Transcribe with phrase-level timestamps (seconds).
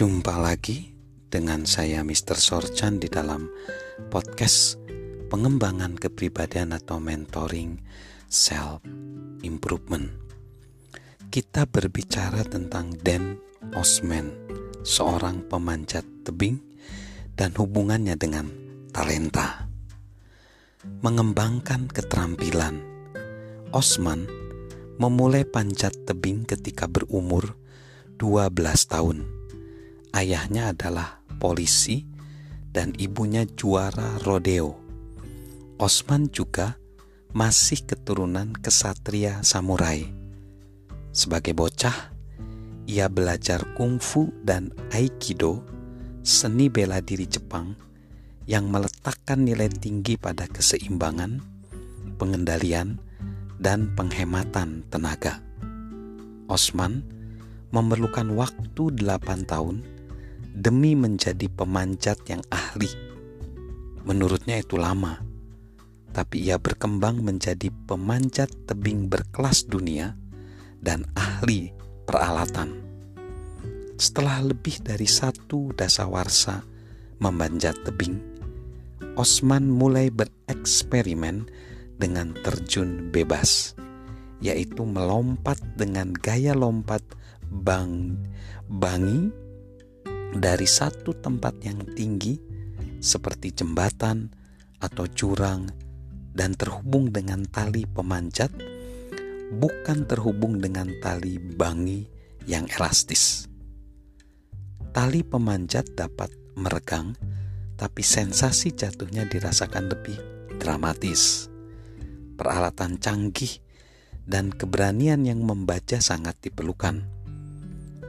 [0.00, 0.96] Jumpa lagi
[1.28, 2.40] dengan saya Mr.
[2.40, 3.52] Sorchan di dalam
[4.08, 4.80] podcast
[5.28, 7.76] pengembangan kepribadian atau mentoring
[8.24, 8.80] self
[9.44, 10.08] improvement.
[11.28, 13.44] Kita berbicara tentang Dan
[13.76, 14.32] Osman,
[14.80, 16.56] seorang pemanjat tebing
[17.36, 18.48] dan hubungannya dengan
[18.96, 19.68] talenta.
[21.04, 22.80] Mengembangkan keterampilan.
[23.76, 24.24] Osman
[24.96, 27.52] memulai panjat tebing ketika berumur
[28.16, 28.48] 12
[28.88, 29.39] tahun
[30.10, 32.02] Ayahnya adalah polisi
[32.70, 34.74] dan ibunya juara rodeo.
[35.78, 36.76] Osman juga
[37.30, 40.02] masih keturunan kesatria samurai.
[41.14, 42.10] Sebagai bocah,
[42.90, 45.62] ia belajar kungfu dan aikido,
[46.26, 47.78] seni bela diri Jepang
[48.50, 51.38] yang meletakkan nilai tinggi pada keseimbangan,
[52.18, 52.98] pengendalian,
[53.62, 55.38] dan penghematan tenaga.
[56.50, 57.06] Osman
[57.70, 59.86] memerlukan waktu 8 tahun
[60.54, 62.90] demi menjadi pemanjat yang ahli.
[64.02, 65.22] Menurutnya itu lama,
[66.10, 70.18] tapi ia berkembang menjadi pemanjat tebing berkelas dunia
[70.82, 71.70] dan ahli
[72.08, 72.82] peralatan.
[74.00, 76.64] Setelah lebih dari satu dasawarsa
[77.20, 78.16] memanjat tebing,
[79.20, 81.44] Osman mulai bereksperimen
[82.00, 83.76] dengan terjun bebas,
[84.40, 87.04] yaitu melompat dengan gaya lompat
[87.52, 88.16] bang
[88.72, 89.49] bangi
[90.34, 92.38] dari satu tempat yang tinggi
[93.02, 94.30] seperti jembatan
[94.78, 95.66] atau jurang
[96.30, 98.54] dan terhubung dengan tali pemanjat
[99.50, 102.06] bukan terhubung dengan tali bangi
[102.46, 103.50] yang elastis.
[104.90, 107.14] Tali pemanjat dapat meregang,
[107.74, 110.18] tapi sensasi jatuhnya dirasakan lebih
[110.58, 111.50] dramatis.
[112.38, 113.60] Peralatan canggih
[114.26, 117.02] dan keberanian yang membaca sangat diperlukan.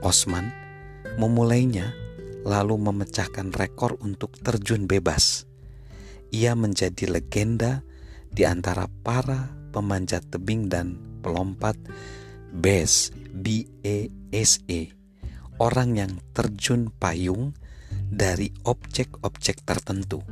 [0.00, 0.48] Osman
[1.20, 1.92] memulainya
[2.44, 5.44] lalu memecahkan rekor untuk terjun bebas.
[6.30, 7.82] Ia menjadi legenda
[8.30, 11.76] di antara para pemanjat tebing dan pelompat
[12.50, 14.80] BES, B-E-S-E,
[15.58, 17.54] orang yang terjun payung
[18.10, 20.22] dari objek-objek tertentu.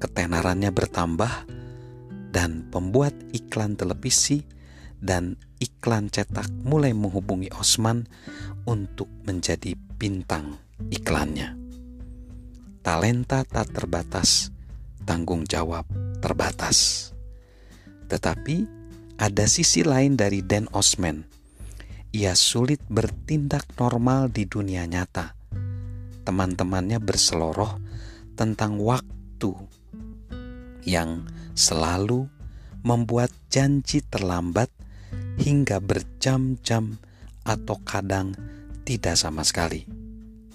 [0.00, 1.32] Ketenarannya bertambah
[2.30, 4.42] dan pembuat iklan televisi
[5.02, 8.06] dan iklan cetak mulai menghubungi Osman
[8.64, 11.60] untuk menjadi bintang iklannya.
[12.80, 14.48] Talenta tak terbatas,
[15.04, 15.84] tanggung jawab
[16.24, 17.10] terbatas.
[18.08, 18.64] Tetapi
[19.20, 21.28] ada sisi lain dari Dan Osman.
[22.16, 25.36] Ia sulit bertindak normal di dunia nyata.
[26.24, 27.76] Teman-temannya berseloroh
[28.34, 29.52] tentang waktu
[30.88, 32.32] yang selalu
[32.80, 34.72] membuat janji terlambat
[35.36, 36.96] hingga berjam-jam
[37.44, 38.32] atau kadang
[38.88, 39.99] tidak sama sekali.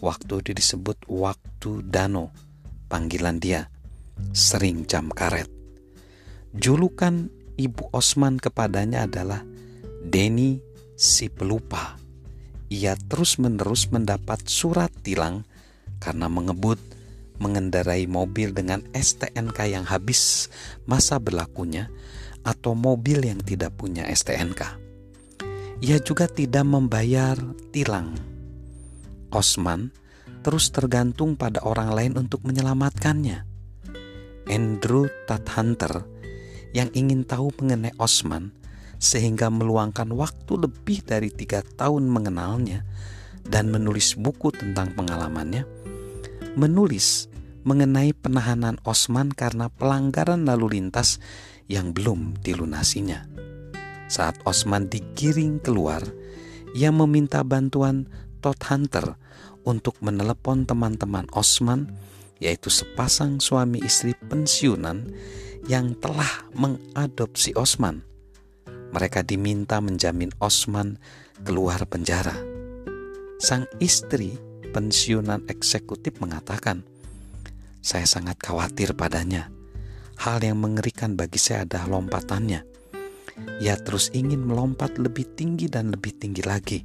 [0.03, 2.35] Waktu itu disebut waktu dano,
[2.91, 3.71] panggilan dia,
[4.35, 5.47] sering jam karet.
[6.55, 9.43] Julukan Ibu Osman kepadanya adalah
[10.03, 10.59] Denny
[10.99, 11.95] si pelupa.
[12.67, 15.47] Ia terus-menerus mendapat surat tilang
[16.03, 16.79] karena mengebut
[17.39, 20.51] mengendarai mobil dengan STNK yang habis
[20.87, 21.91] masa berlakunya
[22.43, 24.79] atau mobil yang tidak punya STNK.
[25.83, 27.35] Ia juga tidak membayar
[27.75, 28.34] tilang
[29.35, 29.91] Osman
[30.41, 33.43] terus tergantung pada orang lain untuk menyelamatkannya.
[34.47, 36.05] Andrew Tadhunter
[36.71, 38.55] yang ingin tahu mengenai Osman
[38.95, 42.87] sehingga meluangkan waktu lebih dari tiga tahun mengenalnya
[43.45, 45.67] dan menulis buku tentang pengalamannya,
[46.57, 47.29] menulis
[47.65, 51.17] mengenai penahanan Osman karena pelanggaran lalu lintas
[51.65, 53.25] yang belum dilunasinya.
[54.05, 56.05] Saat Osman digiring keluar,
[56.77, 58.05] ia meminta bantuan
[58.45, 59.17] Todd Hunter
[59.65, 61.91] untuk menelepon teman-teman Osman,
[62.39, 65.09] yaitu sepasang suami istri pensiunan
[65.65, 68.05] yang telah mengadopsi Osman.
[68.93, 71.01] Mereka diminta menjamin Osman
[71.41, 72.37] keluar penjara.
[73.41, 74.37] Sang istri
[74.71, 76.85] pensiunan eksekutif mengatakan,
[77.83, 79.51] "Saya sangat khawatir padanya.
[80.15, 82.63] Hal yang mengerikan bagi saya adalah lompatannya.
[83.59, 86.79] Ia terus ingin melompat lebih tinggi dan lebih tinggi lagi."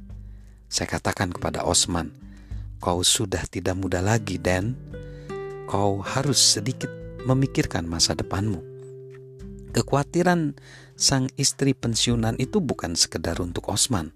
[0.67, 2.11] Saya katakan kepada Osman,
[2.81, 4.73] kau sudah tidak muda lagi dan
[5.69, 6.89] kau harus sedikit
[7.29, 8.59] memikirkan masa depanmu.
[9.71, 10.57] Kekhawatiran
[10.97, 14.11] sang istri pensiunan itu bukan sekedar untuk Osman.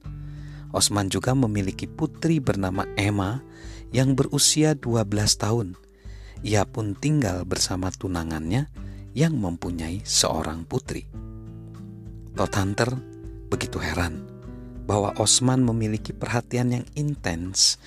[0.76, 3.40] Osman juga memiliki putri bernama Emma
[3.96, 5.08] yang berusia 12
[5.40, 5.80] tahun.
[6.44, 8.68] Ia pun tinggal bersama tunangannya
[9.16, 11.08] yang mempunyai seorang putri.
[12.36, 12.92] Todd Hunter
[13.48, 14.28] begitu heran
[14.84, 17.80] bahwa Osman memiliki perhatian yang intens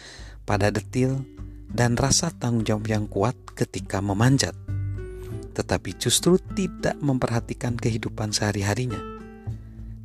[0.49, 1.29] pada detil
[1.69, 4.57] dan rasa tanggung jawab yang kuat ketika memanjat,
[5.53, 9.21] tetapi justru tidak memperhatikan kehidupan sehari-harinya.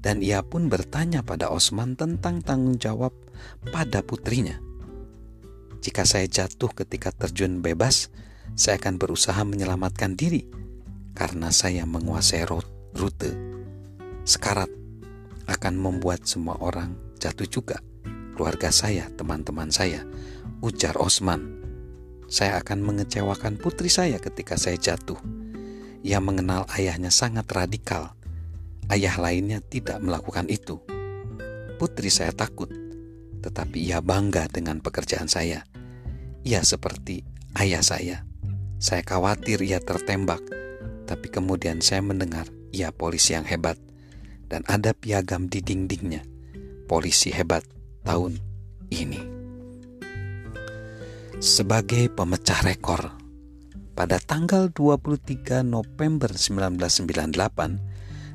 [0.04, 3.16] Dan ia pun bertanya pada Osman tentang tanggung jawab
[3.72, 4.60] pada putrinya.
[5.80, 8.12] Jika saya jatuh ketika terjun bebas,
[8.60, 10.44] saya akan berusaha menyelamatkan diri
[11.16, 12.44] karena saya menguasai
[13.00, 13.32] rute.
[14.28, 14.68] Sekarat
[15.48, 17.80] akan membuat semua orang jatuh juga.
[18.34, 20.04] Keluarga saya, teman-teman saya,
[20.64, 21.60] ujar Osman.
[22.32, 25.20] Saya akan mengecewakan putri saya ketika saya jatuh.
[26.08, 28.16] Ia mengenal ayahnya sangat radikal.
[28.88, 30.80] Ayah lainnya tidak melakukan itu.
[31.76, 32.72] Putri saya takut,
[33.44, 35.68] tetapi ia bangga dengan pekerjaan saya.
[36.48, 37.28] Ia seperti
[37.60, 38.24] ayah saya.
[38.80, 40.44] Saya khawatir ia tertembak,
[41.04, 43.76] tapi kemudian saya mendengar ia polisi yang hebat
[44.48, 46.24] dan ada piagam di dindingnya.
[46.88, 47.64] Polisi hebat
[48.04, 48.44] tahun
[48.92, 49.33] ini
[51.44, 53.20] sebagai pemecah rekor.
[54.00, 57.84] Pada tanggal 23 November 1998,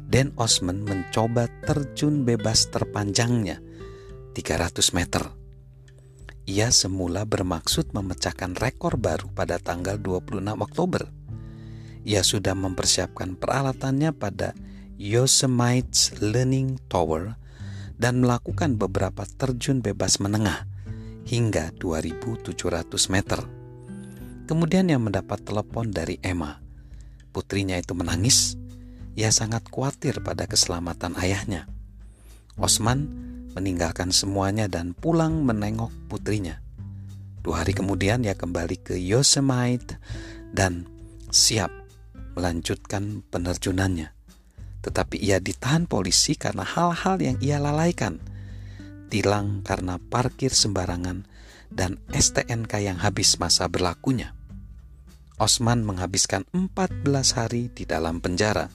[0.05, 3.64] Dan Osman mencoba terjun bebas terpanjangnya
[4.37, 5.25] 300 meter.
[6.44, 11.08] Ia semula bermaksud memecahkan rekor baru pada tanggal 26 Oktober.
[12.04, 14.52] Ia sudah mempersiapkan peralatannya pada
[15.00, 17.40] Yosemite Learning Tower
[17.96, 20.68] dan melakukan beberapa terjun bebas menengah
[21.28, 23.44] hingga 2700 meter.
[24.48, 26.56] Kemudian ia mendapat telepon dari Emma.
[27.36, 28.56] Putrinya itu menangis.
[29.12, 31.69] Ia sangat khawatir pada keselamatan ayahnya.
[32.56, 33.12] Osman
[33.52, 36.64] meninggalkan semuanya dan pulang menengok putrinya.
[37.44, 40.00] Dua hari kemudian ia kembali ke Yosemite
[40.56, 40.88] dan
[41.28, 41.69] siap
[42.32, 44.16] melanjutkan penerjunannya.
[44.80, 48.16] Tetapi ia ditahan polisi karena hal-hal yang ia lalaikan
[49.08, 51.25] tilang karena parkir sembarangan,
[51.72, 54.37] dan STNK yang habis masa berlakunya.
[55.40, 57.08] Osman menghabiskan 14
[57.38, 58.69] hari di dalam penjara.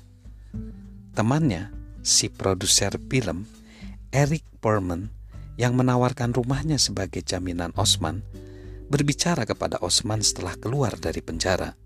[1.13, 1.69] Temannya,
[2.01, 3.45] si produser film,
[4.09, 5.13] Eric Berman,
[5.59, 8.25] yang menawarkan rumahnya sebagai jaminan Osman,
[8.89, 11.77] berbicara kepada Osman setelah keluar dari penjara.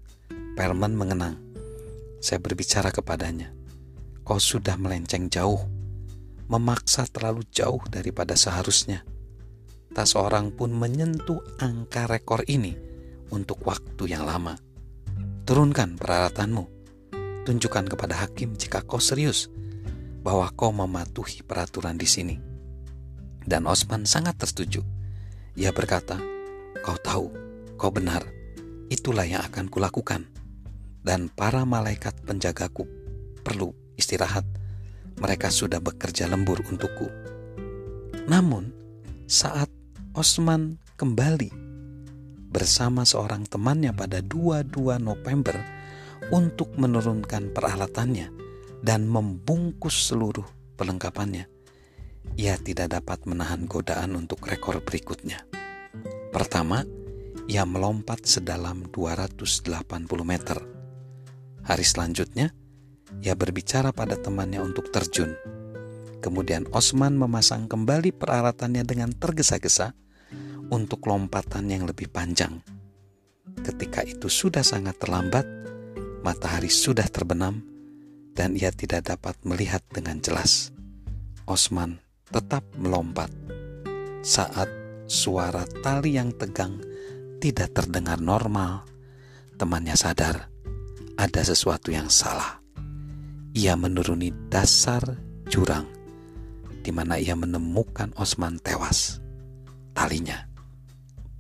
[0.56, 1.38] Perman mengenang.
[2.18, 3.54] Saya berbicara kepadanya.
[4.26, 5.77] Kau sudah melenceng jauh
[6.48, 9.04] memaksa terlalu jauh daripada seharusnya.
[9.92, 12.76] Tak seorang pun menyentuh angka rekor ini
[13.32, 14.56] untuk waktu yang lama.
[15.48, 16.76] Turunkan peralatanmu.
[17.48, 19.48] Tunjukkan kepada hakim jika kau serius
[20.20, 22.36] bahwa kau mematuhi peraturan di sini.
[23.48, 24.84] Dan Osman sangat tersetuju.
[25.56, 26.20] Ia berkata,
[26.84, 27.32] "Kau tahu,
[27.80, 28.28] kau benar.
[28.92, 30.28] Itulah yang akan kulakukan."
[31.00, 32.84] Dan para malaikat penjagaku
[33.48, 34.44] perlu istirahat
[35.18, 37.10] mereka sudah bekerja lembur untukku.
[38.30, 38.70] Namun,
[39.26, 39.72] saat
[40.14, 41.50] Osman kembali
[42.48, 45.58] bersama seorang temannya pada 22 November
[46.34, 48.34] untuk menurunkan peralatannya
[48.82, 50.46] dan membungkus seluruh
[50.78, 51.46] perlengkapannya,
[52.38, 55.42] ia tidak dapat menahan godaan untuk rekor berikutnya.
[56.30, 56.86] Pertama,
[57.48, 59.72] ia melompat sedalam 280
[60.28, 60.60] meter.
[61.64, 62.52] Hari selanjutnya,
[63.24, 65.34] ia berbicara pada temannya untuk terjun.
[66.18, 69.94] Kemudian Osman memasang kembali peralatannya dengan tergesa-gesa
[70.74, 72.60] untuk lompatan yang lebih panjang.
[73.64, 75.46] Ketika itu sudah sangat terlambat,
[76.26, 77.64] matahari sudah terbenam,
[78.36, 80.70] dan ia tidak dapat melihat dengan jelas.
[81.48, 83.32] Osman tetap melompat
[84.20, 84.68] saat
[85.08, 86.84] suara tali yang tegang
[87.40, 88.84] tidak terdengar normal.
[89.58, 90.52] Temannya sadar
[91.18, 92.67] ada sesuatu yang salah
[93.58, 95.02] ia menuruni dasar
[95.50, 95.90] jurang
[96.86, 99.18] di mana ia menemukan Osman tewas.
[99.98, 100.46] Talinya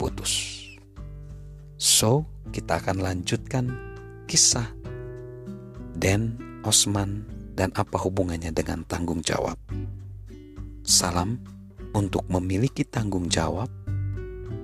[0.02, 0.66] putus.
[1.78, 3.70] So, kita akan lanjutkan
[4.26, 4.66] kisah
[5.94, 7.22] Den, Osman,
[7.54, 9.58] dan apa hubungannya dengan tanggung jawab.
[10.82, 11.38] Salam
[11.94, 13.70] untuk memiliki tanggung jawab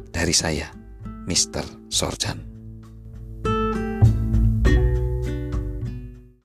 [0.09, 0.73] dari saya,
[1.29, 1.89] Mr.
[1.93, 2.52] Sorjan.